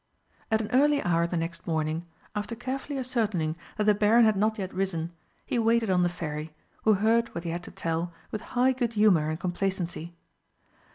[0.49, 4.57] At an early hour the next morning, after carefully ascertaining that the Baron had not
[4.57, 5.11] yet risen,
[5.45, 8.95] he waited on the Fairy, who heard what he had to tell with high good
[8.95, 10.15] humour and complacency.